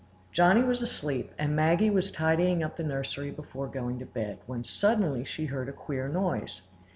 [0.31, 4.63] Johnny was asleep, and Maggie was tidying up the nursery before going to bed, when
[4.63, 6.61] suddenly she heard a queer noise.